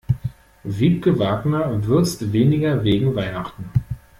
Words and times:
Wiebke 0.63 1.19
Wagner 1.19 1.85
würzt 1.85 2.33
weniger 2.33 2.83
wegen 2.83 3.13
Weihnachten. 3.13 3.69